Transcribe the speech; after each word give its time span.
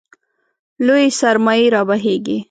لویې 0.85 1.09
سرمایې 1.19 1.67
رابهېږي. 1.75 2.37